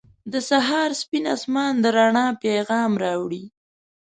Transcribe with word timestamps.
•د 0.31 0.35
سهار 0.49 0.89
سپین 1.01 1.23
آسمان 1.35 1.73
د 1.83 1.85
رڼا 1.97 2.27
پیغام 2.43 2.91
راوړي. 3.03 3.43